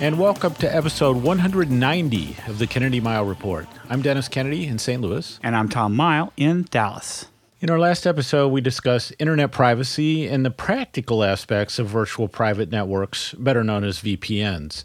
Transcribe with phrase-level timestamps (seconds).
[0.00, 3.66] And welcome to episode 190 of the Kennedy Mighell Report.
[3.90, 5.02] I'm Dennis Kennedy in St.
[5.02, 5.40] Louis.
[5.42, 7.26] And I'm Tom Mighell in Dallas.
[7.60, 12.70] In our last episode, we discussed internet privacy and the practical aspects of virtual private
[12.70, 14.84] networks, better known as VPNs.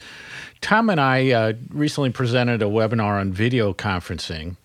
[0.61, 4.55] Tom and I uh, recently presented a webinar on video conferencing.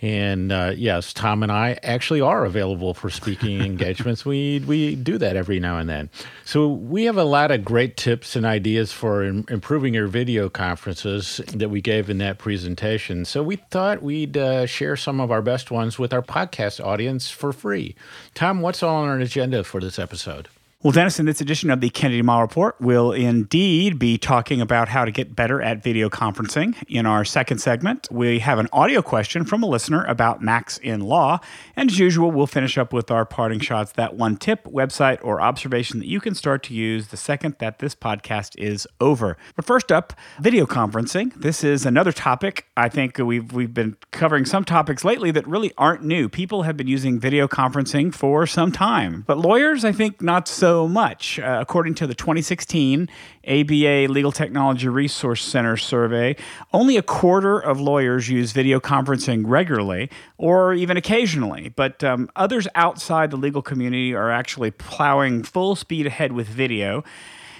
[0.00, 4.24] And uh, yes, Tom and I actually are available for speaking engagements.
[4.24, 6.08] We we do that every now and then.
[6.44, 10.48] So we have a lot of great tips and ideas for Im- improving your video
[10.48, 13.24] conferences that we gave in that presentation.
[13.24, 17.30] So we thought we'd uh, share some of our best ones with our podcast audience
[17.30, 17.96] for free.
[18.34, 20.48] Tom, what's on our agenda for this episode?
[20.80, 24.88] Well, Dennis, in this edition of the Kennedy Mighell Report, we'll indeed be talking about
[24.88, 26.80] how to get better at video conferencing.
[26.86, 31.00] In our second segment, we have an audio question from a listener about Macs in
[31.00, 31.40] law.
[31.74, 35.40] And as usual, we'll finish up with our parting shots that one tip, website, or
[35.40, 39.36] observation that you can start to use the second that this podcast is over.
[39.56, 41.34] But first up, video conferencing.
[41.34, 42.68] This is another topic.
[42.76, 46.28] I think we've, we've been covering some topics lately that really aren't new.
[46.28, 50.67] People have been using video conferencing for some time, but lawyers, I think, not so
[50.68, 51.38] so much.
[51.38, 53.08] Uh, according to the 2016
[53.46, 56.36] ABA Legal Technology Resource Center survey,
[56.74, 62.68] only a quarter of lawyers use video conferencing regularly or even occasionally, but um, others
[62.74, 67.02] outside the legal community are actually plowing full speed ahead with video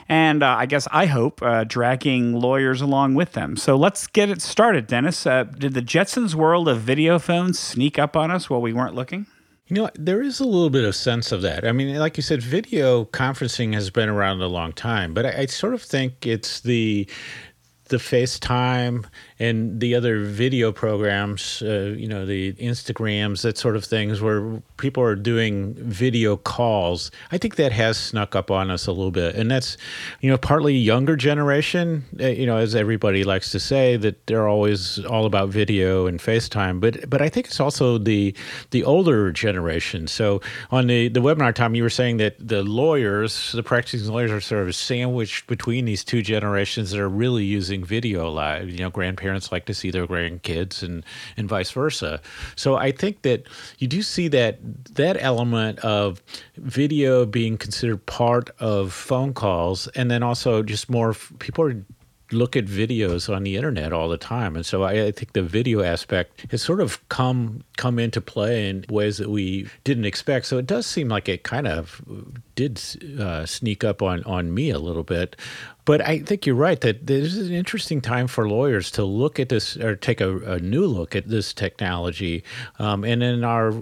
[0.06, 3.56] and uh, I guess I hope uh, dragging lawyers along with them.
[3.56, 5.26] So let's get it started, Dennis.
[5.26, 8.94] Uh, did the Jetsons world of video phones sneak up on us while we weren't
[8.94, 9.26] looking?
[9.68, 11.66] You know, there is a little bit of sense of that.
[11.66, 15.40] I mean, like you said, video conferencing has been around a long time, but I,
[15.42, 17.06] I sort of think it's the
[17.88, 19.04] the FaceTime
[19.38, 24.62] and the other video programs, uh, you know, the Instagrams, that sort of things, where
[24.78, 27.10] people are doing video calls.
[27.30, 29.76] I think that has snuck up on us a little bit, and that's,
[30.20, 32.04] you know, partly younger generation.
[32.18, 36.18] Uh, you know, as everybody likes to say, that they're always all about video and
[36.18, 36.80] FaceTime.
[36.80, 38.34] But but I think it's also the
[38.70, 40.06] the older generation.
[40.06, 44.30] So on the the webinar, time, you were saying that the lawyers, the practicing lawyers,
[44.30, 48.70] are sort of sandwiched between these two generations that are really using video live.
[48.70, 51.04] You know, grandparents like to see their grandkids and
[51.36, 52.20] and vice versa.
[52.56, 53.46] So I think that
[53.78, 54.58] you do see that
[54.94, 56.22] that element of
[56.56, 61.76] video being considered part of phone calls, and then also just more people are
[62.32, 65.42] look at videos on the internet all the time, and so I, I, think the
[65.42, 70.46] video aspect has sort of come come into play in ways that we didn't expect.
[70.46, 72.02] So it does seem like it kind of
[72.58, 72.80] did
[73.20, 75.36] uh, sneak up on on me a little bit.
[75.84, 79.40] But I think you're right that this is an interesting time for lawyers to look
[79.40, 82.44] at this or take a, a new look at this technology.
[82.78, 83.72] Um, and in our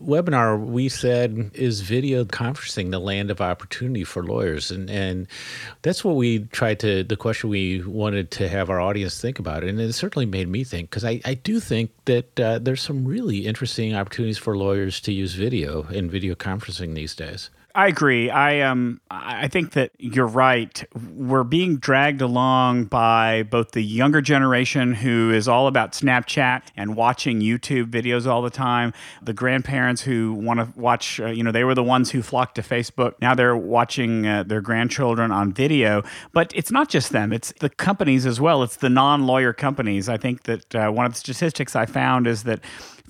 [0.00, 4.70] webinar, we said, is video conferencing the land of opportunity for lawyers?
[4.70, 5.26] And, and
[5.82, 9.62] that's what we tried to, the question we wanted to have our audience think about.
[9.62, 13.04] And it certainly made me think, because I, I do think that uh, there's some
[13.04, 17.50] really interesting opportunities for lawyers to use video and video conferencing these days.
[17.80, 18.28] I agree.
[18.28, 20.84] I um I think that you're right.
[21.16, 26.94] We're being dragged along by both the younger generation who is all about Snapchat and
[26.94, 28.92] watching YouTube videos all the time,
[29.22, 32.56] the grandparents who want to watch, uh, you know, they were the ones who flocked
[32.56, 33.14] to Facebook.
[33.22, 36.02] Now they're watching uh, their grandchildren on video.
[36.34, 38.62] But it's not just them, it's the companies as well.
[38.62, 40.06] It's the non-lawyer companies.
[40.06, 42.60] I think that uh, one of the statistics I found is that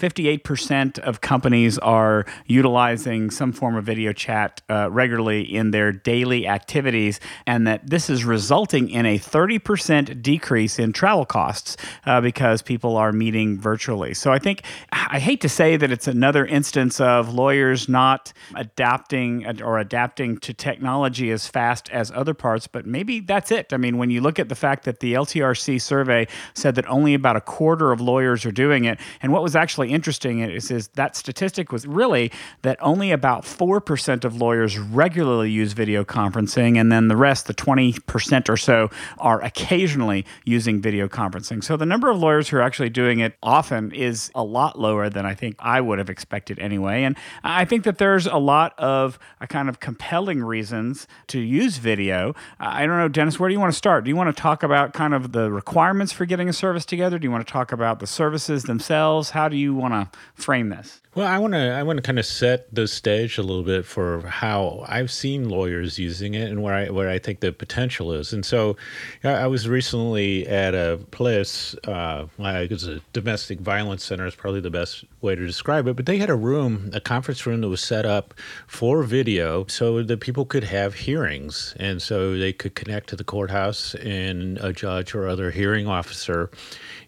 [0.01, 6.49] 58% of companies are utilizing some form of video chat uh, regularly in their daily
[6.49, 11.77] activities, and that this is resulting in a 30% decrease in travel costs
[12.07, 14.15] uh, because people are meeting virtually.
[14.15, 19.61] So I think, I hate to say that it's another instance of lawyers not adapting
[19.61, 23.73] or adapting to technology as fast as other parts, but maybe that's it.
[23.73, 27.13] I mean, when you look at the fact that the LTRC survey said that only
[27.13, 30.89] about a quarter of lawyers are doing it, and what was actually interesting is, is
[30.89, 32.33] that statistic was really
[32.63, 37.55] that only about 4% of lawyers regularly use video conferencing, and then the rest, the
[37.55, 41.63] 20% or so, are occasionally using video conferencing.
[41.63, 45.09] So the number of lawyers who are actually doing it often is a lot lower
[45.09, 47.03] than I think I would have expected anyway.
[47.05, 51.79] And I think that there's a lot of a kind of compelling reasons to use
[51.79, 52.35] video.
[52.59, 54.05] I don't know, Dennis, where do you want to start?
[54.05, 57.19] Do you want to talk about kind of the requirements for getting a service together?
[57.19, 59.31] Do you want to talk about the services themselves?
[59.31, 61.01] How do you want to frame this?
[61.13, 63.85] Well, I want to I want to kind of set the stage a little bit
[63.85, 68.13] for how I've seen lawyers using it and where I where I think the potential
[68.13, 68.33] is.
[68.33, 68.77] And so,
[69.25, 74.61] I was recently at a place, uh, like it's a domestic violence center is probably
[74.61, 75.97] the best way to describe it.
[75.97, 78.33] But they had a room, a conference room that was set up
[78.69, 83.25] for video, so that people could have hearings, and so they could connect to the
[83.25, 86.53] courthouse and a judge or other hearing officer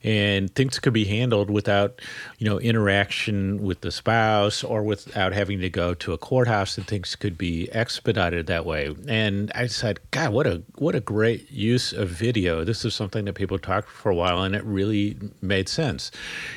[0.04, 2.00] and things could be handled without
[2.38, 6.86] you know interaction with the spouse or without having to go to a courthouse and
[6.86, 8.94] things could be expedited that way.
[9.08, 12.64] And i said god what a what a great use of video.
[12.64, 16.10] This is something that people talked for a while and it really made sense.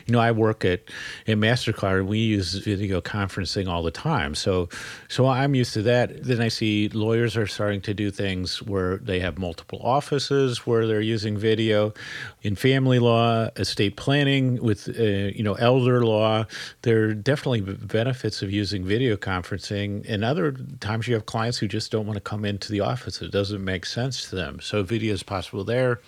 [0.05, 0.81] You know i work at
[1.27, 4.35] at mastercard and we use video conferencing all the time.
[4.35, 4.69] So
[5.07, 6.23] so i'm used to that.
[6.23, 10.87] Then i see lawyers are starting to do things where they have multiple offices where
[10.87, 11.93] they're using video.
[12.41, 16.45] In family law estate planning, with uh, you know elder law.
[16.81, 21.67] There are definitely benefits of using video conferencing, and other times you have clients who
[21.67, 23.21] just don't want to come into the office.
[23.21, 24.61] It doesn't make sense to them.
[24.61, 25.99] So video is possible there.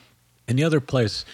[0.48, 1.26] And the other place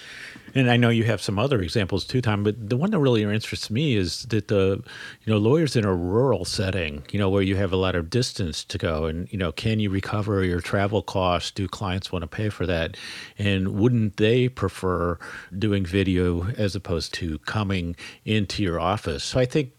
[0.56, 3.24] and I know you have some other examples too, Tom, but the one that really
[3.24, 4.84] interests me is that the,
[5.24, 8.10] you know, lawyers in a rural setting, you know, where you have a lot of
[8.10, 11.52] distance to go and, you know, can you recover your travel costs?
[11.52, 12.98] Do clients want to pay for that?
[13.38, 15.18] And wouldn't they prefer
[15.58, 17.96] doing video as opposed to coming
[18.26, 19.24] into your office?
[19.24, 19.72] So I think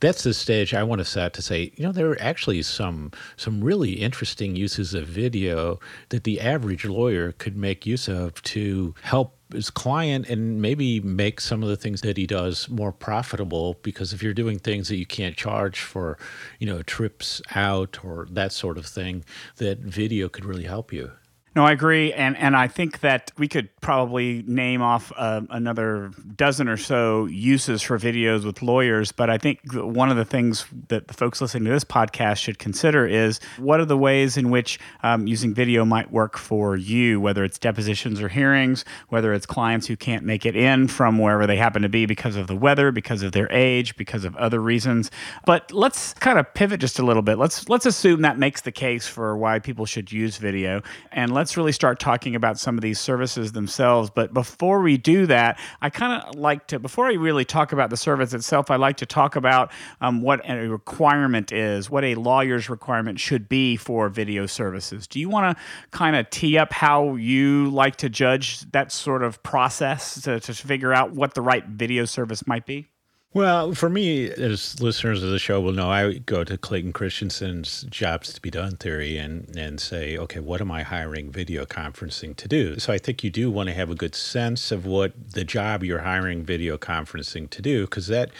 [0.00, 3.12] that's the stage I want to set to say, you know, there are actually some
[3.36, 5.80] some really interesting uses of video
[6.10, 11.40] that the average lawyer could make use of to help his client and maybe make
[11.40, 14.96] some of the things that he does more profitable because if you're doing things that
[14.96, 16.18] you can't charge for
[16.58, 19.24] you know trips out or that sort of thing
[19.56, 21.12] that video could really help you
[21.56, 26.10] no, I agree, and and I think that we could probably name off uh, another
[26.36, 29.10] dozen or so uses for videos with lawyers.
[29.10, 32.58] But I think one of the things that the folks listening to this podcast should
[32.58, 37.22] consider is what are the ways in which um, using video might work for you,
[37.22, 41.46] whether it's depositions or hearings, whether it's clients who can't make it in from wherever
[41.46, 44.60] they happen to be because of the weather, because of their age, because of other
[44.60, 45.10] reasons.
[45.46, 47.38] But let's kind of pivot just a little bit.
[47.38, 50.82] Let's let's assume that makes the case for why people should use video,
[51.12, 54.10] and let's let's really start talking about some of these services themselves.
[54.10, 57.88] But before we do that, I kind of like to, before I really talk about
[57.88, 59.70] the service itself, I like to talk about
[60.00, 65.06] um, what a requirement is, what a lawyer's requirement should be for video services.
[65.06, 65.62] Do you want to
[65.92, 70.52] kind of tee up how you like to judge that sort of process to, to
[70.52, 72.88] figure out what the right video service might be?
[73.36, 77.82] Well, for me, as listeners of the show will know, I go to Clayton Christensen's
[77.90, 82.34] Jobs to Be Done theory and, and say, okay, what am I hiring video conferencing
[82.36, 82.78] to do?
[82.78, 85.84] So I think you do want to have a good sense of what the job
[85.84, 88.30] you're hiring video conferencing to do, because that,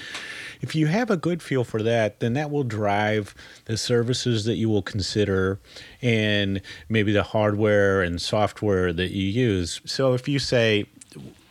[0.62, 3.34] if you have a good feel for that, then that will drive
[3.66, 5.60] the services that you will consider
[6.00, 9.82] and maybe the hardware and software that you use.
[9.84, 10.86] So if you say,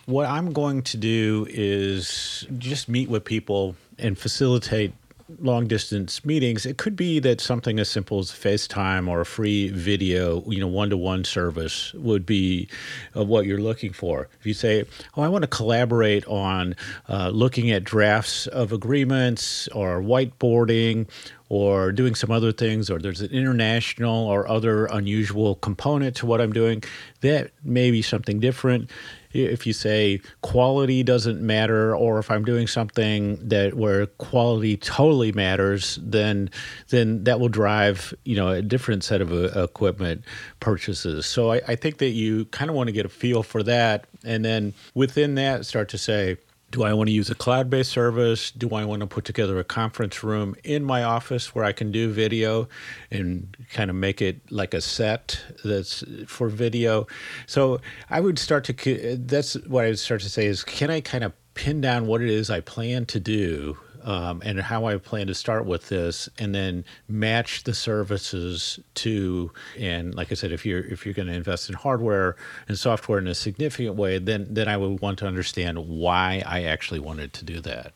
[0.06, 4.94] what I'm going to do is just meet with people and facilitate
[5.40, 9.70] long distance meetings, it could be that something as simple as FaceTime or a free
[9.70, 12.68] video, you know, one to one service would be
[13.16, 14.30] uh, what you're looking for.
[14.40, 14.86] If you say,
[15.18, 16.76] Oh, I want to collaborate on
[17.10, 21.08] uh, looking at drafts of agreements or whiteboarding
[21.50, 26.42] or doing some other things, or there's an international or other unusual component to what
[26.42, 26.84] I'm doing,
[27.22, 28.90] that may be something different.
[29.32, 35.34] If you say quality doesn't matter or if i'm doing something that where quality totally
[35.34, 36.50] matters then
[36.88, 40.24] then that will drive you know a different set of uh, equipment
[40.62, 41.26] purchases.
[41.26, 44.08] So I, I think that you kind of want to get a feel for that
[44.24, 46.38] and then within that start to say
[46.72, 48.52] do I want to use a cloud based service?
[48.52, 51.92] Do I want to put together a conference room in my office where I can
[51.92, 52.68] do video
[53.12, 57.08] and kind of make it like a set that's for video?
[57.46, 57.80] So
[58.10, 61.24] I would start to, that's what I would start to say is can I kind
[61.24, 65.28] of pin down what it is I plan to do um, and how I plan
[65.28, 69.52] to start with this, and then match the services to.
[69.78, 73.20] And like I said, if you're if you're going to invest in hardware and software
[73.20, 77.34] in a significant way, then then I would want to understand why I actually wanted
[77.34, 77.94] to do that.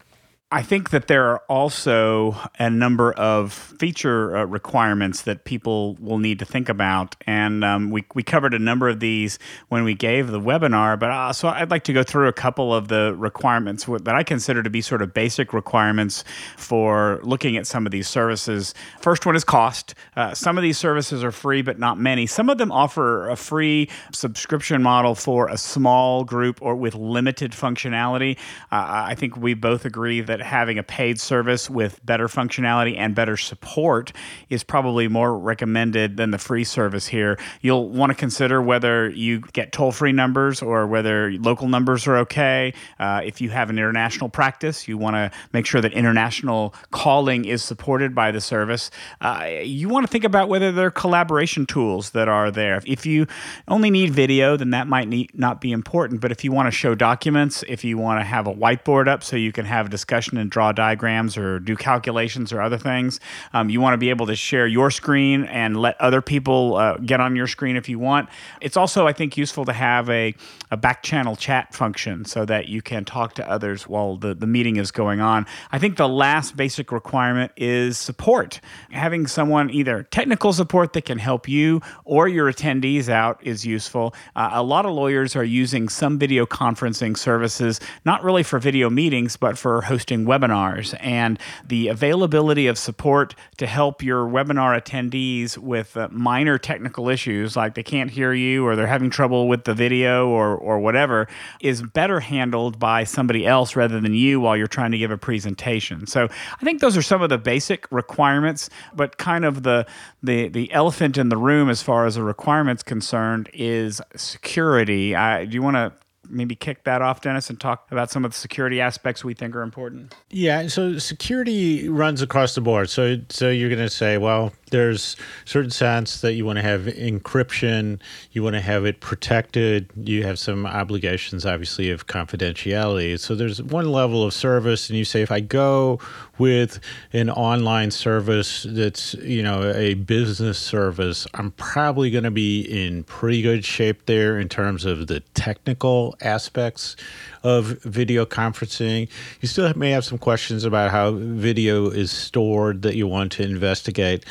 [0.52, 6.18] I think that there are also a number of feature uh, requirements that people will
[6.18, 7.16] need to think about.
[7.28, 9.38] And um, we, we covered a number of these
[9.68, 11.00] when we gave the webinar.
[11.00, 14.24] But uh, so I'd like to go through a couple of the requirements that I
[14.24, 16.24] consider to be sort of basic requirements
[16.58, 18.74] for looking at some of these services.
[19.02, 19.94] First one is cost.
[20.16, 22.26] Uh, some of these services are free, but not many.
[22.26, 27.52] Some of them offer a free subscription model for a small group or with limited
[27.52, 28.36] functionality.
[28.72, 33.16] Uh, I think we both agree that having a paid service with better functionality and
[33.16, 34.12] better support
[34.50, 37.38] is probably more recommended than the free service here.
[37.62, 42.18] You'll want to consider whether you get toll free numbers or whether local numbers are
[42.18, 42.74] okay.
[43.00, 47.46] Uh, if you have an international practice, you want to make sure that international calling
[47.46, 48.92] is supported by the service.
[49.22, 52.82] Uh, you want to think about whether there are collaboration tools that are there.
[52.86, 53.28] If you
[53.68, 56.22] only need video, then that might need, not be important.
[56.22, 59.24] But if you want to show documents, if you want to have a whiteboard up
[59.24, 63.20] so you can have a discussion and draw diagrams or do calculations or other things.
[63.54, 66.98] Um, you want to be able to share your screen and let other people uh,
[66.98, 68.30] get on your screen if you want.
[68.62, 70.36] It's also, I think, useful to have a,
[70.72, 74.48] a back channel chat function so that you can talk to others while the, the
[74.48, 75.46] meeting is going on.
[75.72, 78.60] I think the last basic requirement is support.
[78.92, 84.14] Having someone either technical support that can help you or your attendees out is useful.
[84.36, 88.90] Uh, a lot of lawyers are using some video conferencing services, not really for video
[88.90, 90.98] meetings, but for hosting webinars.
[91.00, 97.56] And the availability of support to help your webinar attendees with uh, minor technical issues,
[97.56, 101.28] like they can't hear you or they're having trouble with the video or, or whatever,
[101.62, 105.18] is better handled by somebody else rather than you while you're trying to give a
[105.18, 106.08] presentation.
[106.08, 109.86] So I think those are some of the basic requirements, but kind of the,
[110.24, 115.16] the, the elephant in the room as far as the requirements concerned is security.
[115.16, 115.94] I, do you want to
[116.30, 119.56] maybe kick that off, Dennis, and talk about some of the security aspects we think
[119.56, 120.16] are important?
[120.30, 122.90] Yeah, so security runs across the board.
[122.90, 126.82] So, so you're going to say, well, there's certain sense that you want to have
[126.82, 128.00] encryption,
[128.32, 133.20] you want to have it protected, you have some obligations, obviously, of confidentiality.
[133.20, 136.00] So there's one level of service, and you say, if I go
[136.38, 136.80] with
[137.12, 143.04] an online service that's you know a business service, I'm probably going to be in
[143.04, 146.96] pretty good shape there in terms of the technical aspects
[147.44, 149.10] of video conferencing.
[149.42, 153.44] You still may have some questions about how video is stored that you want to
[153.44, 154.26] investigate.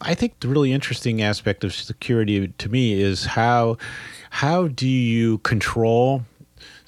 [0.00, 3.76] I think the really interesting aspect of security to me is how
[4.30, 6.22] how do you control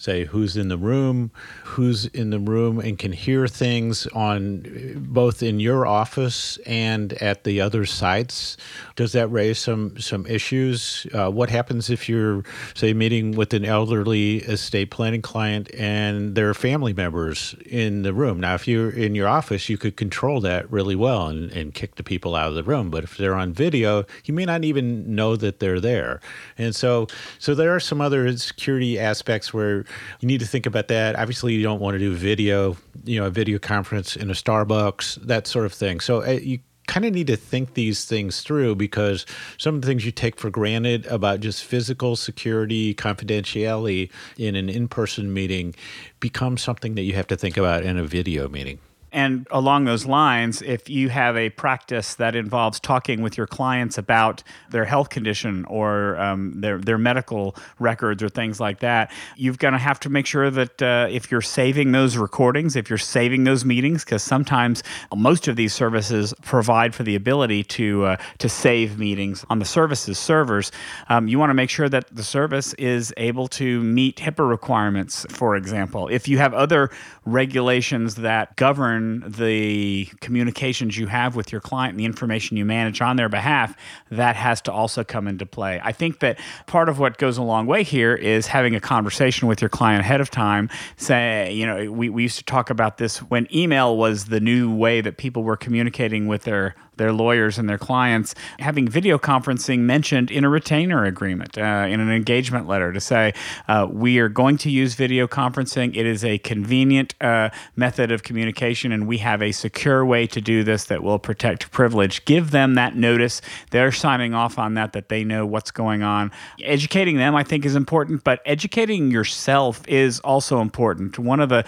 [0.04, 1.30] say who's in the room,
[1.64, 4.62] who's in the room and can hear things on
[4.96, 8.56] both in your office and at the other sites.
[8.96, 11.06] Does that raise some some issues?
[11.14, 12.44] Uh, what happens if you're
[12.74, 18.12] say meeting with an elderly estate planning client and there are family members in the
[18.12, 18.40] room?
[18.40, 21.94] Now, if you're in your office, you could control that really well and, and kick
[21.94, 22.90] the people out of the room.
[22.90, 26.20] But if they're on video, you may not even know that they're there.
[26.58, 27.06] And so
[27.38, 29.86] so there are some other security aspects where
[30.20, 31.16] you need to think about that.
[31.16, 35.16] Obviously, you don't want to do video, you know, a video conference in a Starbucks,
[35.26, 36.00] that sort of thing.
[36.00, 39.24] So uh, you kind of need to think these things through because
[39.58, 44.68] some of the things you take for granted about just physical security, confidentiality in an
[44.68, 45.74] in person meeting
[46.20, 48.78] become something that you have to think about in a video meeting.
[49.14, 53.96] And along those lines, if you have a practice that involves talking with your clients
[53.96, 59.54] about their health condition or um, their their medical records or things like that, you're
[59.54, 62.98] going to have to make sure that uh, if you're saving those recordings, if you're
[62.98, 64.82] saving those meetings, because sometimes
[65.14, 69.64] most of these services provide for the ability to uh, to save meetings on the
[69.64, 70.72] services servers,
[71.08, 75.24] um, you want to make sure that the service is able to meet HIPAA requirements.
[75.30, 76.90] For example, if you have other
[77.24, 83.00] regulations that govern the communications you have with your client and the information you manage
[83.00, 83.76] on their behalf,
[84.10, 85.80] that has to also come into play.
[85.82, 89.48] I think that part of what goes a long way here is having a conversation
[89.48, 90.68] with your client ahead of time.
[90.96, 94.74] Say, you know, we, we used to talk about this when email was the new
[94.74, 99.80] way that people were communicating with their their lawyers and their clients, having video conferencing
[99.80, 103.32] mentioned in a retainer agreement, uh, in an engagement letter to say,
[103.68, 105.96] uh, we are going to use video conferencing.
[105.96, 110.40] It is a convenient uh, method of communication, and we have a secure way to
[110.40, 112.24] do this that will protect privilege.
[112.24, 113.40] Give them that notice.
[113.70, 116.30] They're signing off on that, that they know what's going on.
[116.62, 121.18] Educating them, I think, is important, but educating yourself is also important.
[121.18, 121.64] One of the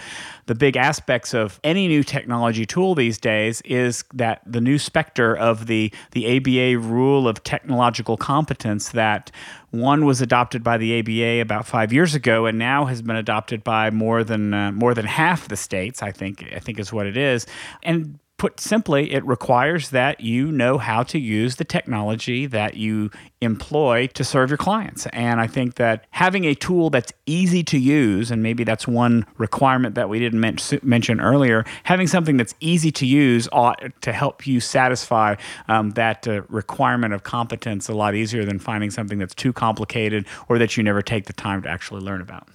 [0.47, 5.13] the big aspects of any new technology tool these days is that the new spec
[5.25, 9.31] of the the ABA rule of technological competence that
[9.71, 13.63] one was adopted by the ABA about five years ago, and now has been adopted
[13.63, 16.01] by more than uh, more than half the states.
[16.01, 17.45] I think I think is what it is,
[17.83, 23.09] and put simply, it requires that you know how to use the technology that you
[23.41, 25.07] employ to serve your clients.
[25.07, 29.25] And I think that having a tool that's easy to use, and maybe that's one
[29.37, 34.13] requirement that we didn't men- mention earlier, having something that's easy to use ought to
[34.13, 35.35] help you satisfy
[35.67, 40.25] um, that uh, requirement of competence a lot easier than finding something that's too complicated
[40.47, 42.47] or that you never take the time to actually learn about.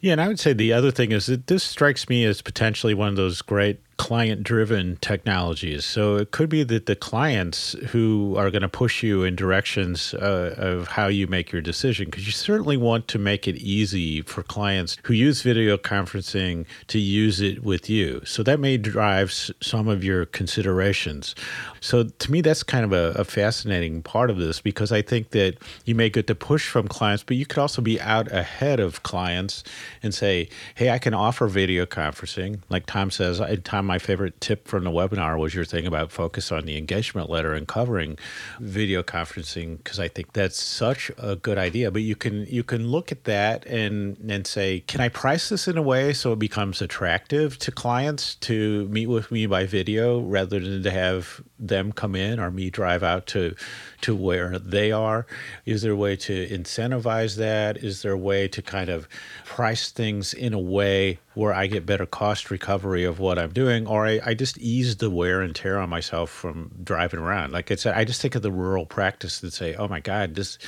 [0.00, 2.92] Yeah, and I would say the other thing is that this strikes me as potentially
[2.92, 5.84] one of those great client driven technologies.
[5.84, 10.14] So it could be that the clients who are going to push you in directions
[10.14, 14.22] uh, of how you make your decision, because you certainly want to make it easy
[14.22, 18.22] for clients who use video conferencing to use it with you.
[18.24, 21.34] So that may drive some of your considerations.
[21.80, 25.30] So to me, that's kind of a, a fascinating part of this because I think
[25.30, 28.80] that you may get the push from clients, but you could also be out ahead
[28.80, 29.64] of clients
[30.02, 32.60] and say, hey, I can offer video conferencing.
[32.68, 36.52] Like Tom says, Tom my favorite tip from the webinar was your thing about focus
[36.52, 38.18] on the engagement letter and covering
[38.60, 41.90] video conferencing because I think that's such a good idea.
[41.90, 45.68] But you can you can look at that and and say, can I price this
[45.68, 50.20] in a way so it becomes attractive to clients to meet with me by video
[50.20, 53.54] rather than to have them come in or me drive out to
[54.02, 55.26] to where they are?
[55.64, 57.76] Is there a way to incentivize that?
[57.76, 59.08] Is there a way to kind of
[59.44, 63.86] price things in a way where I get better cost recovery of what I'm doing,
[63.86, 67.52] or I, I just ease the wear and tear on myself from driving around.
[67.52, 70.34] Like I said, I just think of the rural practice and say, oh my God,
[70.34, 70.58] this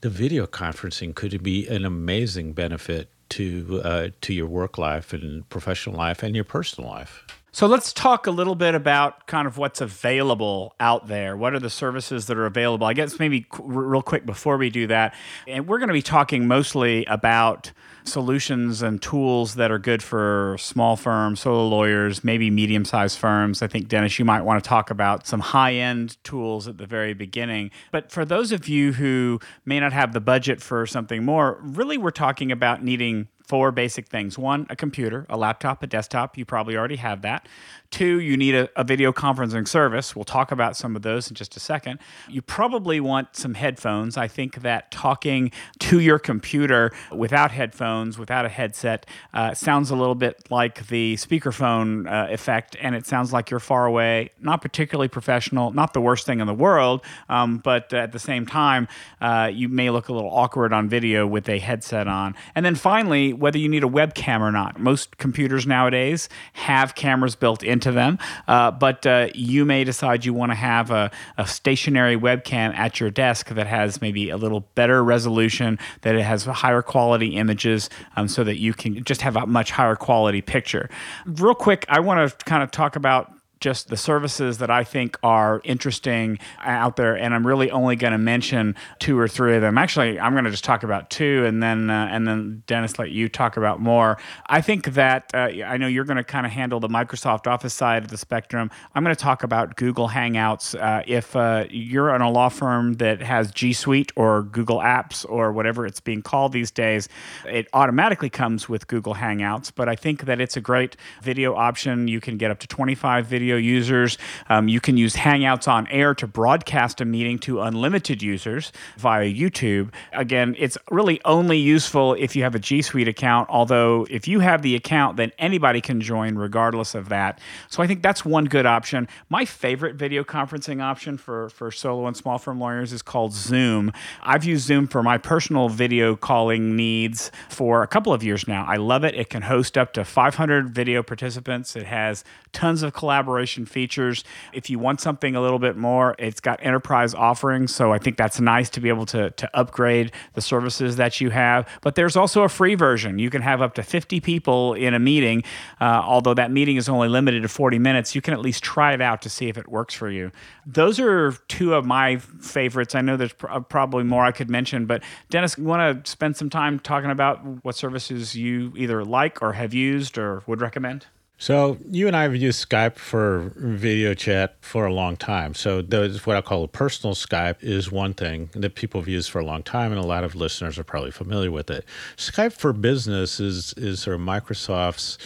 [0.00, 5.48] the video conferencing could be an amazing benefit to uh, to your work life and
[5.48, 7.26] professional life and your personal life.
[7.56, 11.38] So let's talk a little bit about kind of what's available out there.
[11.38, 12.86] What are the services that are available?
[12.86, 15.14] I guess maybe real quick before we do that,
[15.48, 17.72] and we're going to be talking mostly about
[18.04, 23.62] solutions and tools that are good for small firms, solo lawyers, maybe medium sized firms.
[23.62, 26.86] I think, Dennis, you might want to talk about some high end tools at the
[26.86, 27.70] very beginning.
[27.90, 31.96] But for those of you who may not have the budget for something more, really
[31.96, 36.36] we're talking about needing four basic things one, a computer, a laptop, a desktop.
[36.36, 37.48] You probably already have that.
[37.90, 40.16] Two, you need a, a, video conferencing service.
[40.16, 42.00] We'll talk about some of those in just a second.
[42.28, 44.16] You probably want some headphones.
[44.16, 49.96] I think that talking to your computer without headphones, without a headset, uh, sounds a
[49.96, 54.30] little bit like the speakerphone uh, effect, and it sounds like you're far away.
[54.40, 58.46] Not particularly professional, not the worst thing in the world, um, but at the same
[58.46, 58.88] time,
[59.20, 62.34] uh, you may look a little awkward on video with a headset on.
[62.54, 64.78] And then finally, whether you need a webcam or not.
[64.78, 68.18] Most computers nowadays have cameras built into them.
[68.48, 73.00] Uh, but uh, you may decide you want to have a, a, stationary webcam at
[73.00, 77.88] your desk that has maybe a little better resolution, that it has higher quality images,
[78.16, 80.88] um, so that you can just have a much higher quality picture.
[81.24, 85.18] Real quick, I want to kind of talk about just the services that I think
[85.22, 89.62] are interesting out there, and I'm really only going to mention two or three of
[89.62, 89.78] them.
[89.78, 93.10] Actually, I'm going to just talk about two, and then uh, and then Dennis, let
[93.10, 94.18] you talk about more.
[94.46, 97.72] I think that uh, I know you're going to kind of handle the Microsoft Office
[97.72, 98.70] side of the spectrum.
[98.94, 100.78] I'm going to talk about Google Hangouts.
[100.78, 105.24] Uh, if uh, you're in a law firm that has G Suite or Google Apps
[105.28, 107.08] or whatever it's being called these days,
[107.46, 109.72] it automatically comes with Google Hangouts.
[109.74, 112.08] But I think that it's a great video option.
[112.08, 114.18] You can get up to 25 videos video users.
[114.48, 119.32] Um, you can use Hangouts on Air to broadcast a meeting to unlimited users via
[119.32, 119.92] YouTube.
[120.12, 124.40] Again, it's really only useful if you have a G Suite account, although if you
[124.40, 127.38] have the account, then anybody can join regardless of that.
[127.68, 129.06] So I think that's one good option.
[129.28, 133.92] My favorite video conferencing option for, for solo and small firm lawyers is called Zoom.
[134.22, 138.64] I've used Zoom for my personal video calling needs for a couple of years now.
[138.66, 139.14] I love it.
[139.14, 141.76] It can host up to 500 video participants.
[141.76, 144.24] It has tons of collaboration features.
[144.52, 147.74] If you want something a little bit more, it's got enterprise offerings.
[147.74, 151.30] So I think that's nice to be able to, to upgrade the services that you
[151.30, 151.68] have.
[151.82, 153.18] But there's also a free version.
[153.18, 155.42] You can have up to 50 people in a meeting.
[155.80, 158.92] Uh, although that meeting is only limited to 40 minutes, you can at least try
[158.92, 160.30] it out to see if it works for you.
[160.64, 162.94] Those are two of my favorites.
[162.94, 166.10] I know there's pr- uh, probably more I could mention, but Dennis, you want to
[166.10, 170.60] spend some time talking about what services you either like or have used or would
[170.60, 171.06] recommend?
[171.38, 175.54] So you and I have used Skype for video chat for a long time.
[175.54, 179.30] So those what I call a personal Skype is one thing that people have used
[179.30, 181.84] for a long time, and a lot of listeners are probably familiar with it.
[182.16, 185.18] Skype for Business is is sort of Microsoft's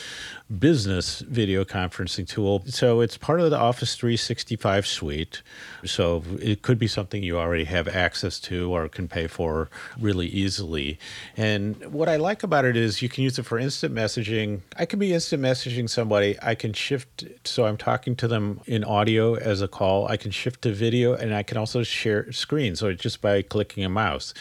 [0.58, 2.62] business video conferencing tool.
[2.66, 5.42] So it's part of the Office 365 suite.
[5.84, 10.26] So it could be something you already have access to or can pay for really
[10.26, 10.98] easily.
[11.36, 14.62] And what I like about it is you can use it for instant messaging.
[14.76, 16.36] I can be instant messaging somebody.
[16.42, 20.08] I can shift so I'm talking to them in audio as a call.
[20.08, 22.74] I can shift to video and I can also share screen.
[22.74, 24.34] So just by clicking a mouse.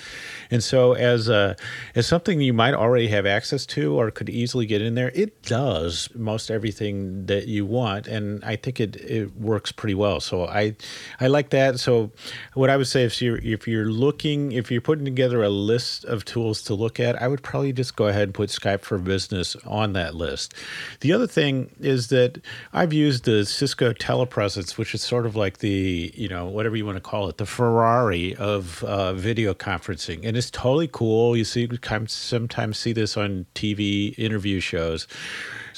[0.49, 1.55] And so as a
[1.93, 5.43] as something you might already have access to or could easily get in there, it
[5.43, 8.07] does most everything that you want.
[8.07, 10.19] And I think it, it works pretty well.
[10.19, 10.75] So I
[11.19, 11.79] I like that.
[11.79, 12.11] So
[12.53, 16.05] what I would say if you're if you're looking if you're putting together a list
[16.05, 18.97] of tools to look at, I would probably just go ahead and put Skype for
[18.97, 20.53] Business on that list.
[21.01, 22.41] The other thing is that
[22.73, 26.85] I've used the Cisco telepresence, which is sort of like the, you know, whatever you
[26.85, 30.25] want to call it, the Ferrari of uh, video conferencing.
[30.25, 31.35] And it's totally cool.
[31.35, 31.67] You see,
[32.07, 35.07] sometimes see this on TV interview shows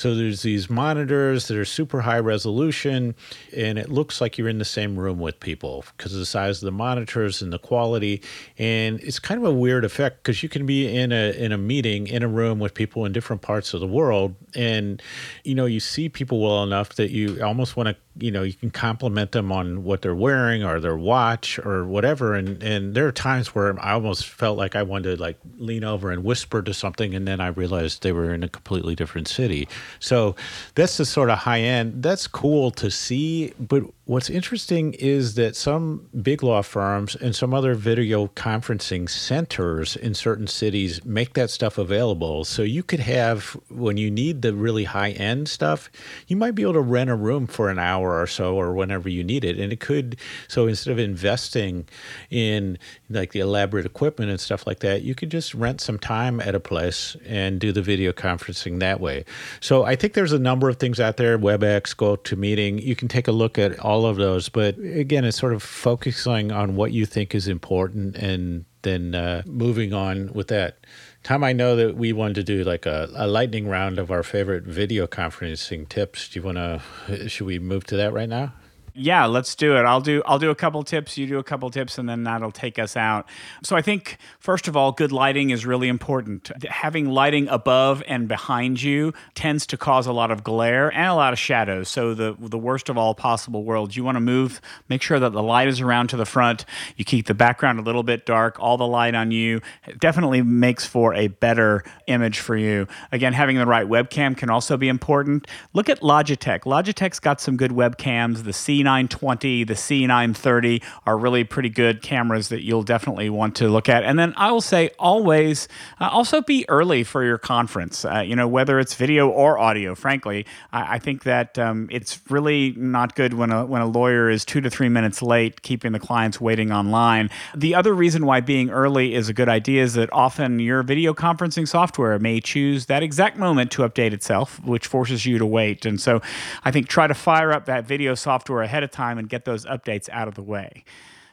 [0.01, 3.13] so there's these monitors that are super high resolution,
[3.55, 6.57] and it looks like you're in the same room with people because of the size
[6.57, 8.23] of the monitors and the quality.
[8.57, 11.57] And it's kind of a weird effect because you can be in a in a
[11.59, 14.99] meeting in a room with people in different parts of the world, and
[15.43, 18.53] you know you see people well enough that you almost want to you know you
[18.53, 22.35] can compliment them on what they're wearing or their watch or whatever.
[22.35, 25.83] And and there are times where i almost felt like i wanted to like lean
[25.83, 29.27] over and whisper to something and then i realized they were in a completely different
[29.27, 29.67] city.
[29.99, 30.35] So
[30.75, 32.03] that's the sort of high end.
[32.03, 37.53] That's cool to see but what's interesting is that some big law firms and some
[37.53, 43.57] other video conferencing centers in certain cities make that stuff available so you could have
[43.69, 45.89] when you need the really high end stuff
[46.27, 49.07] you might be able to rent a room for an hour or so or whenever
[49.07, 49.57] you need it.
[49.57, 51.87] And it could, so instead of investing
[52.29, 52.77] in
[53.09, 56.55] like the elaborate equipment and stuff like that, you could just rent some time at
[56.55, 59.25] a place and do the video conferencing that way.
[59.59, 62.83] So I think there's a number of things out there WebEx, GoToMeeting.
[62.83, 64.49] You can take a look at all of those.
[64.49, 69.43] But again, it's sort of focusing on what you think is important and then uh,
[69.45, 70.85] moving on with that.
[71.23, 74.23] Tom, I know that we wanted to do like a, a lightning round of our
[74.23, 76.29] favorite video conferencing tips.
[76.29, 77.29] Do you want to?
[77.29, 78.53] Should we move to that right now?
[78.93, 79.85] Yeah, let's do it.
[79.85, 82.51] I'll do I'll do a couple tips, you do a couple tips and then that'll
[82.51, 83.27] take us out.
[83.63, 86.51] So I think first of all, good lighting is really important.
[86.65, 91.13] Having lighting above and behind you tends to cause a lot of glare and a
[91.13, 91.87] lot of shadows.
[91.87, 93.95] So the the worst of all possible worlds.
[93.95, 96.65] You want to move, make sure that the light is around to the front.
[96.97, 99.61] You keep the background a little bit dark, all the light on you.
[99.87, 102.87] It definitely makes for a better image for you.
[103.13, 105.47] Again, having the right webcam can also be important.
[105.73, 106.61] Look at Logitech.
[106.61, 108.43] Logitech's got some good webcams.
[108.43, 113.67] The C C920, the C930 are really pretty good cameras that you'll definitely want to
[113.67, 114.03] look at.
[114.03, 115.67] And then I will say always
[115.99, 118.05] uh, also be early for your conference.
[118.05, 119.95] Uh, you know, whether it's video or audio.
[119.95, 124.29] Frankly, I, I think that um, it's really not good when a when a lawyer
[124.29, 127.29] is two to three minutes late, keeping the clients waiting online.
[127.55, 131.13] The other reason why being early is a good idea is that often your video
[131.13, 135.85] conferencing software may choose that exact moment to update itself, which forces you to wait.
[135.85, 136.21] And so,
[136.63, 139.65] I think try to fire up that video software ahead of time and get those
[139.65, 140.85] updates out of the way.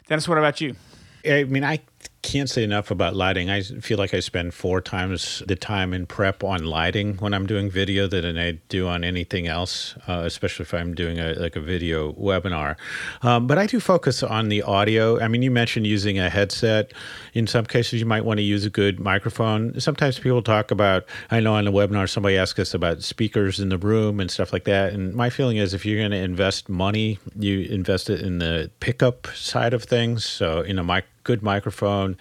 [0.08, 0.74] Dennis, what about you?
[1.24, 1.78] I mean, I
[2.22, 3.48] can't say enough about lighting.
[3.48, 7.46] I feel like I spend four times the time in prep on lighting when I'm
[7.46, 11.56] doing video than I do on anything else, uh, especially if I'm doing a like
[11.56, 12.76] a video webinar.
[13.22, 15.20] Um, but I do focus on the audio.
[15.20, 16.92] I mean, you mentioned using a headset.
[17.34, 19.78] In some cases, you might want to use a good microphone.
[19.80, 21.04] Sometimes people talk about.
[21.30, 24.52] I know on the webinar somebody asked us about speakers in the room and stuff
[24.52, 24.92] like that.
[24.92, 28.70] And my feeling is, if you're going to invest money, you invest it in the
[28.80, 30.24] pickup side of things.
[30.24, 32.16] So in a mic good microphone,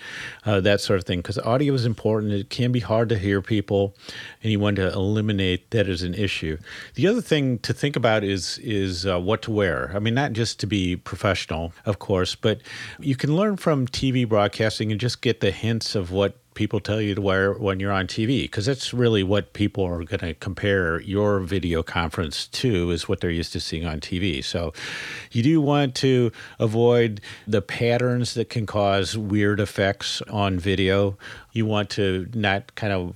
[0.45, 1.19] uh, that sort of thing.
[1.19, 2.33] Because audio is important.
[2.33, 3.95] It can be hard to hear people,
[4.43, 6.57] and you want to eliminate that as an issue.
[6.95, 9.91] The other thing to think about is is uh, what to wear.
[9.95, 12.59] I mean, not just to be professional, of course, but
[12.99, 16.99] you can learn from TV broadcasting and just get the hints of what people tell
[16.99, 20.33] you to wear when you're on TV because that's really what people are going to
[20.33, 24.43] compare your video conference to is what they're used to seeing on TV.
[24.43, 24.73] So
[25.31, 31.15] you do want to avoid the patterns that can cause weird effects on video.
[31.51, 33.15] You want to not kind of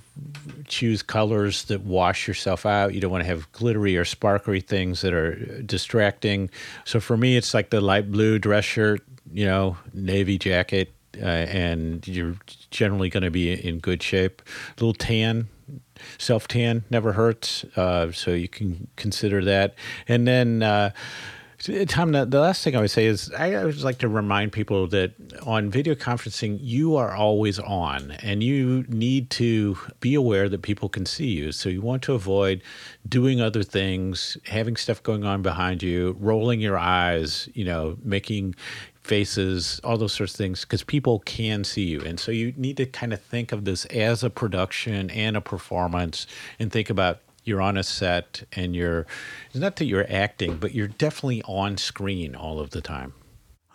[0.67, 2.93] choose colors that wash yourself out.
[2.93, 6.51] You don't want to have glittery or sparkly things that are distracting.
[6.85, 9.01] So for me, it's like the light blue dress shirt,
[9.33, 12.35] you know, navy jacket, uh, and you're
[12.69, 14.41] generally going to be in good shape.
[14.69, 15.49] A little tan,
[16.17, 19.75] self tan never hurts, uh, so you can consider that.
[20.07, 20.91] And then uh,
[21.87, 25.13] Tom, the, last thing I would say is I always like to remind people that
[25.45, 30.89] on video conferencing, you are always on and you need to be aware that people
[30.89, 31.51] can see you.
[31.51, 32.63] So you want to avoid
[33.07, 38.55] doing other things, having stuff going on behind you, rolling your eyes, you know, making
[39.03, 42.01] faces, all those sorts of things, because people can see you.
[42.01, 45.41] And so you need to kind of think of this as a production and a
[45.41, 46.27] performance
[46.59, 49.07] and think about you're on a set and you're
[49.49, 53.13] it's not that you're acting, but you're definitely on screen all of the time.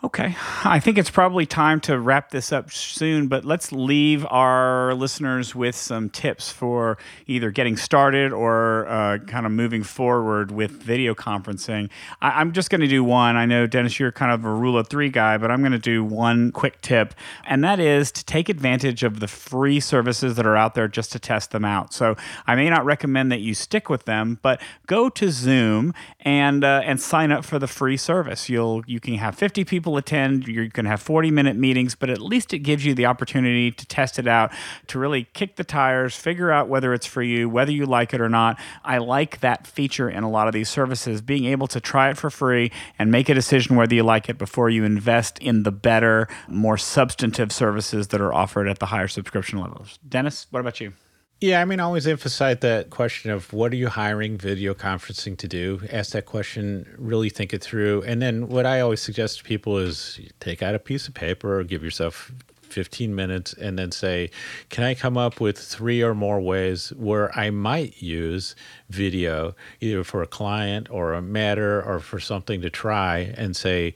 [0.03, 0.35] Okay.
[0.63, 5.55] I think it's probably time to wrap this up soon, but let's leave our listeners
[5.55, 11.15] with some tips for either getting started or uh, kind of moving forward with video
[11.15, 11.89] conferencing.
[12.21, 13.37] I- am just going to do one.
[13.37, 15.79] I know, Dennis, you're kind of a rule of three guy, but I'm going to
[15.79, 17.15] do one quick tip,
[17.47, 21.11] and that is to take advantage of the free services that are out there just
[21.13, 21.91] to test them out.
[21.91, 26.63] So I may not recommend that you stick with them, but go to Zoom and
[26.63, 28.47] uh, and sign up for the free service.
[28.47, 30.49] You'll you can have 50 people people attend.
[30.49, 33.71] You're going to have 40 minute meetings, but at least it gives you the opportunity
[33.71, 34.51] to test it out,
[34.87, 38.19] to really kick the tires, figure out whether it's for you, whether you like it
[38.19, 38.59] or not.
[38.83, 42.17] I like that feature in a lot of these services, being able to try it
[42.17, 42.69] for free
[42.99, 46.77] and make a decision whether you like it before you invest in the better, more
[46.77, 49.99] substantive services that are offered at the higher subscription levels.
[50.05, 50.91] Dennis, what about you?
[51.39, 55.37] Yeah, I mean, I always emphasize that question of what are you hiring video conferencing
[55.37, 55.81] to do?
[55.91, 58.01] Ask that question, really think it through.
[58.03, 61.59] And then what I always suggest to people is take out a piece of paper
[61.59, 62.31] or give yourself
[62.67, 64.29] 15 minutes and then say,
[64.69, 68.55] can I come up with three or more ways where I might use
[68.89, 73.93] video, either for a client or a matter or for something to try, and say,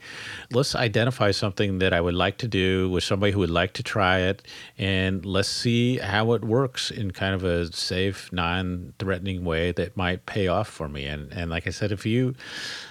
[0.50, 3.82] let's identify something that I would like to do with somebody who would like to
[3.82, 4.42] try it,
[4.78, 9.96] and let's see how it works in kind of a safe, non threatening way that
[9.96, 11.06] might pay off for me.
[11.06, 12.34] And, and like I said, if you,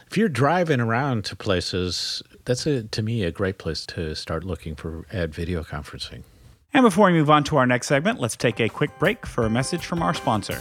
[0.08, 4.44] if you're driving around to places that's a, to me a great place to start
[4.44, 6.24] looking for ad video conferencing.
[6.74, 9.46] And before we move on to our next segment, let's take a quick break for
[9.46, 10.60] a message from our sponsor.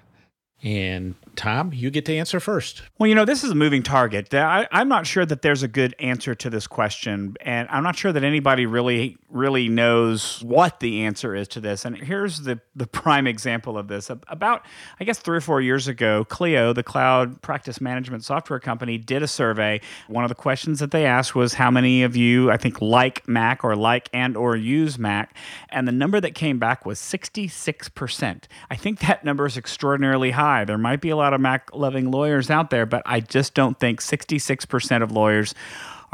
[0.63, 2.83] And Tom, you get to answer first.
[2.99, 4.33] Well, you know, this is a moving target.
[4.33, 7.97] I, am not sure that there's a good answer to this question, and I'm not
[7.97, 11.85] sure that anybody really, really knows what the answer is to this.
[11.85, 14.11] And here's the the prime example of this.
[14.11, 14.65] About,
[14.99, 19.23] I guess, three or four years ago, Clio, the cloud practice management software company, did
[19.23, 19.81] a survey.
[20.09, 23.27] One of the questions that they asked was, "How many of you, I think, like
[23.29, 25.37] Mac or like and or use Mac?"
[25.71, 28.49] And the number that came back was 66 percent.
[28.71, 30.65] I think that number is extraordinarily high.
[30.65, 33.79] There might be a lot of Mac loving lawyers out there, but I just don't
[33.79, 35.55] think 66% of lawyers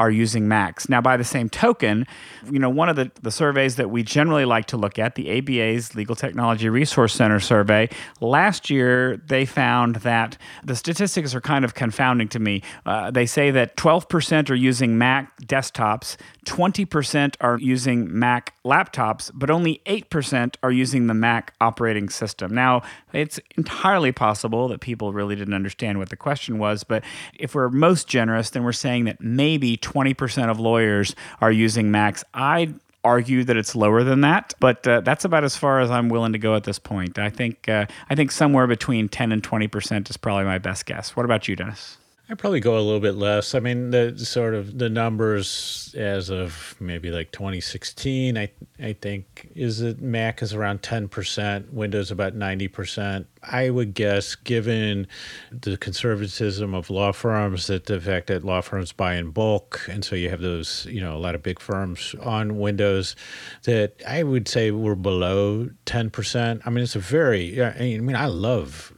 [0.01, 0.89] are using Macs.
[0.89, 2.07] Now, by the same token,
[2.49, 5.37] you know, one of the, the surveys that we generally like to look at, the
[5.37, 7.87] ABA's Legal Technology Resource Center survey,
[8.19, 12.63] last year they found that the statistics are kind of confounding to me.
[12.83, 19.51] Uh, they say that 12% are using Mac desktops, 20% are using Mac laptops, but
[19.51, 22.55] only 8% are using the Mac operating system.
[22.55, 22.81] Now,
[23.13, 27.03] it's entirely possible that people really didn't understand what the question was, but
[27.37, 32.23] if we're most generous, then we're saying that maybe 20% of lawyers are using Macs.
[32.33, 32.73] I
[33.03, 36.33] argue that it's lower than that, but uh, that's about as far as I'm willing
[36.33, 37.17] to go at this point.
[37.17, 41.15] I think uh, I think somewhere between 10 and 20% is probably my best guess.
[41.15, 41.97] What about you, Dennis?
[42.31, 43.53] I probably go a little bit less.
[43.53, 48.49] I mean, the sort of the numbers as of maybe like 2016, I
[48.81, 53.25] I think is that Mac is around 10%, Windows about 90%.
[53.43, 55.07] I would guess, given
[55.51, 60.03] the conservatism of law firms, that the fact that law firms buy in bulk, and
[60.03, 63.15] so you have those, you know, a lot of big firms on Windows,
[63.63, 66.61] that I would say we're below 10%.
[66.65, 68.93] I mean, it's a very, I mean, I love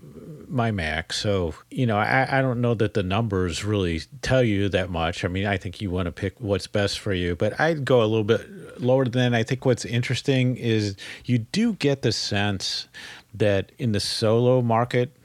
[0.53, 1.11] my Mac.
[1.11, 5.25] So, you know, I, I don't know that the numbers really tell you that much.
[5.25, 8.01] I mean, I think you want to pick what's best for you, but I'd go
[8.01, 12.87] a little bit lower than I think what's interesting is you do get the sense
[13.33, 15.15] that in the solo market,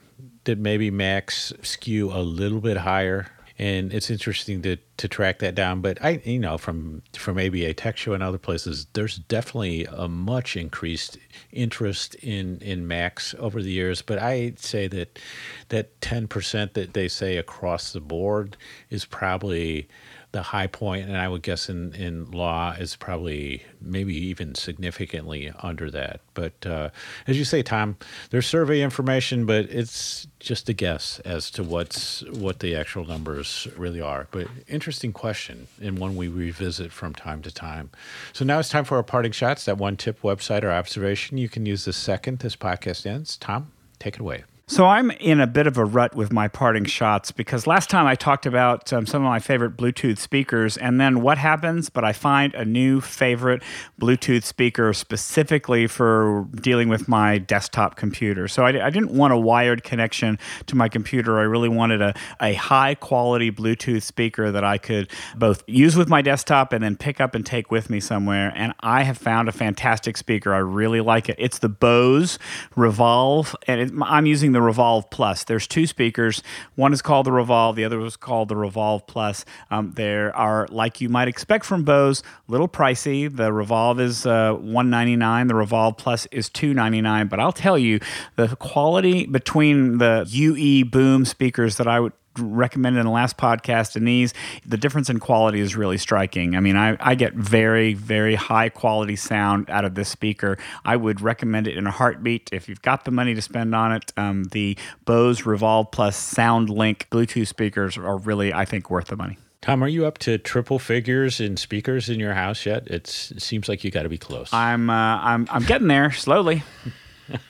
[0.45, 3.27] that maybe Macs skew a little bit higher
[3.59, 5.81] and it's interesting to to track that down.
[5.81, 10.07] But I, you know, from from ABA Tech Show and other places, there's definitely a
[10.07, 11.17] much increased
[11.51, 14.01] interest in in Macs over the years.
[14.01, 15.19] But I'd say that
[15.67, 18.55] that ten percent that they say across the board
[18.89, 19.89] is probably
[20.31, 25.51] the high point, and I would guess in, in law is probably maybe even significantly
[25.63, 26.21] under that.
[26.35, 26.89] But uh,
[27.25, 27.97] as you say, Tom,
[28.29, 33.67] there's survey information, but it's just a guess as to what's what the actual numbers
[33.75, 34.27] really are.
[34.29, 37.89] But interesting question, and one we revisit from time to time.
[38.33, 39.65] So now it's time for our parting shots.
[39.65, 43.35] That one tip, website, or observation you can use the second this podcast ends.
[43.37, 44.43] Tom, take it away.
[44.69, 48.05] So I'm in a bit of a rut with my parting shots because last time
[48.05, 51.89] I talked about um, some of my favorite Bluetooth speakers, and then what happens?
[51.89, 53.63] But I find a new favorite
[53.99, 58.47] Bluetooth speaker specifically for dealing with my desktop computer.
[58.47, 61.39] So I, I didn't want a wired connection to my computer.
[61.39, 66.09] I really wanted a, a high quality Bluetooth speaker that I could both use with
[66.09, 68.53] my desktop and then pick up and take with me somewhere.
[68.55, 70.53] And I have found a fantastic speaker.
[70.53, 71.37] I really like it.
[71.39, 72.37] It's the Bose
[72.75, 75.45] Revolve, and it, I'm using the the Revolve Plus.
[75.45, 76.43] There's two speakers.
[76.75, 77.77] One is called the Revolve.
[77.77, 79.45] The other was called the Revolve Plus.
[79.71, 83.33] Um, there are, like you might expect from Bose, a little pricey.
[83.33, 85.47] The Revolve is uh, 199.
[85.47, 87.27] The Revolve Plus is 299.
[87.27, 88.01] But I'll tell you,
[88.35, 93.95] the quality between the UE Boom speakers that I would recommended in the last podcast
[93.95, 94.33] and these
[94.65, 98.69] the difference in quality is really striking i mean I, I get very very high
[98.69, 102.81] quality sound out of this speaker i would recommend it in a heartbeat if you've
[102.81, 107.47] got the money to spend on it um, the bose revolve plus sound link bluetooth
[107.47, 111.41] speakers are really i think worth the money Tom, are you up to triple figures
[111.41, 112.87] in speakers in your house yet?
[112.87, 114.53] It's, it seems like you got to be close.
[114.53, 116.63] I'm, uh, I'm, I'm getting there slowly.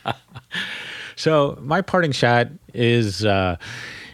[1.16, 3.58] so my parting shot is uh,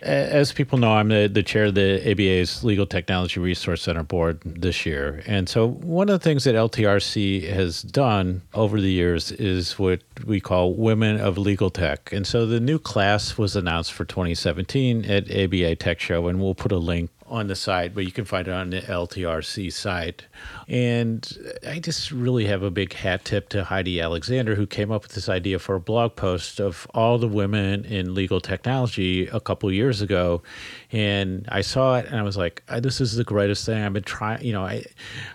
[0.06, 4.40] as people know, I'm the, the chair of the ABA's Legal Technology Resource Center board
[4.46, 5.24] this year.
[5.26, 10.02] And so, one of the things that LTRC has done over the years is what
[10.26, 12.14] we call Women of Legal Tech.
[12.14, 16.56] And so, the new class was announced for 2017 at ABA Tech Show, and we'll
[16.56, 20.26] put a link on the site, but you can find it on the LTRC site.
[20.68, 25.04] And I just really have a big hat tip to Heidi Alexander, who came up
[25.04, 29.40] with this idea for a blog post of all the women in legal technology a
[29.40, 30.44] couple years ago.
[30.92, 33.94] And I saw it and I was like, uh, this is the greatest thing I've
[33.94, 34.44] been trying.
[34.44, 34.86] You know, I,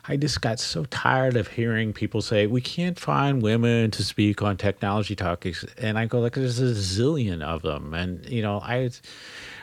[0.07, 4.43] I just got so tired of hearing people say, we can't find women to speak
[4.43, 5.65] on technology topics.
[5.77, 7.95] And I go, like, there's a zillion of them.
[7.95, 8.91] And, you know, I,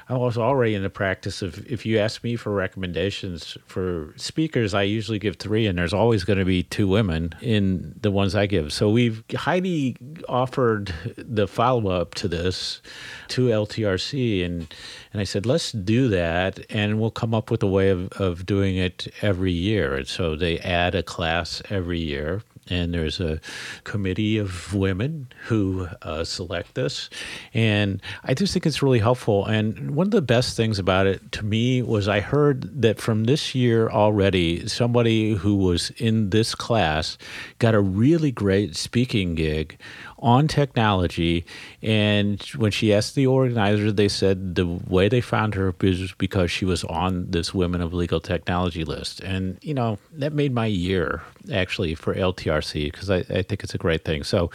[0.10, 4.74] I was already in the practice of if you ask me for recommendations for speakers,
[4.74, 8.34] I usually give three, and there's always going to be two women in the ones
[8.34, 8.72] I give.
[8.72, 9.98] So we've Heidi
[10.30, 12.82] offered the follow up to this
[13.30, 14.74] to LTRC, and
[15.12, 18.46] and I said let's do that, and we'll come up with a way of of
[18.46, 19.96] doing it every year.
[19.96, 23.40] And so they add a class every year and there's a
[23.84, 27.10] committee of women who uh, select this.
[27.54, 29.46] And i just think it's really helpful.
[29.46, 33.26] And one of the best things about it to me was i heard that from
[33.26, 37.18] this year already somebody who was in this class
[37.60, 39.78] got a really great speaking gig
[40.20, 41.46] on technology.
[41.82, 46.52] And when she asked the organizer, they said the way they found her was because
[46.52, 49.20] she was on this Women of Legal Technology list.
[49.22, 53.76] And, you know, that made my year actually for LTRC because I, I think it's
[53.76, 54.24] a great thing.
[54.24, 54.50] So,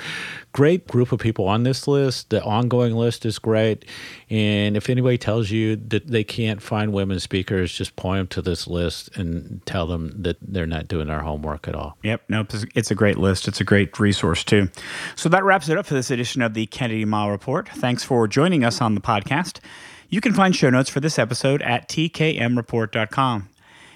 [0.53, 2.31] great group of people on this list.
[2.31, 3.85] The ongoing list is great.
[4.33, 8.41] And if anybody tells you that they can't find women speakers, just point them to
[8.41, 11.99] this list and tell them that they're not doing their homework at all.
[12.03, 12.23] Yep.
[12.31, 12.53] Nope.
[12.75, 13.47] It's a great list.
[13.47, 14.71] It's a great resource, too.
[15.17, 17.69] So, that wraps it up for this edition of the Kennedy Mighell Report.
[17.69, 19.61] Thanks for joining us on the podcast.
[20.09, 23.51] You can find show notes for this episode at tkmreport.com.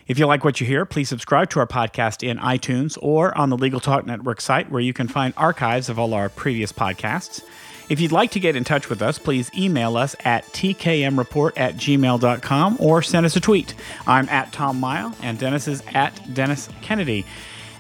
[0.07, 3.49] If you like what you hear, please subscribe to our podcast in iTunes or on
[3.49, 7.43] the Legal Talk Network site, where you can find archives of all our previous podcasts.
[7.89, 11.77] If you'd like to get in touch with us, please email us at tkmreport at
[11.77, 13.75] gmail.com or send us a tweet.
[14.09, 17.25] I'm at Tom Mighell, and Dennis is at Dennis Kennedy.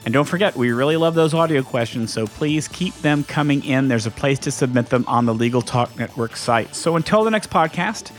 [0.04, 3.88] And don't forget, we really love those audio questions, so please keep them coming in.
[3.88, 6.76] There's a place to submit them on the Legal Talk Network site.
[6.76, 8.12] So until the next podcast,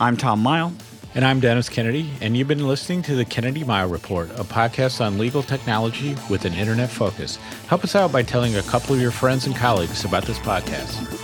[0.00, 0.72] I'm Tom Mighell.
[1.14, 5.04] And I'm Dennis Kennedy, and you've been listening to the Kennedy Mighell Report, a podcast
[5.04, 7.36] on legal technology with an internet focus.
[7.66, 11.21] Help us out by telling a couple of your friends and colleagues about this podcast.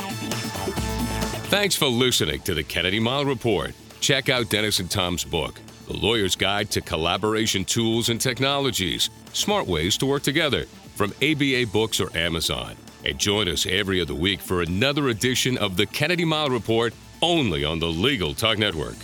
[1.49, 3.72] Thanks for listening to the Kennedy Mighell Report.
[4.01, 9.66] Check out Dennis and Tom's book, The Lawyer's Guide to Collaboration Tools and Technologies Smart
[9.66, 12.76] Ways to Work Together, from ABA Books or Amazon.
[13.03, 16.92] And join us every other week for another edition of the Kennedy Mighell Report
[17.22, 18.96] only on the Legal Talk Network.